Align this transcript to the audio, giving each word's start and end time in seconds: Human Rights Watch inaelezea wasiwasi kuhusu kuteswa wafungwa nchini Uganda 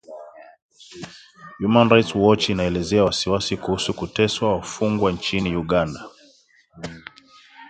Human 1.59 1.87
Rights 1.89 2.15
Watch 2.15 2.49
inaelezea 2.49 3.03
wasiwasi 3.03 3.57
kuhusu 3.57 3.93
kuteswa 3.93 4.55
wafungwa 4.55 5.11
nchini 5.11 5.55
Uganda 5.55 6.09